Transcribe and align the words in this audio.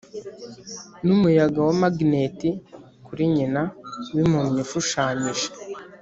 numuyaga 1.05 1.59
wa 1.67 1.73
magneti 1.81 2.49
kuri 3.05 3.23
nyina 3.35 3.61
wimpumyi 4.13 4.59
ushushanyije, 4.65 5.47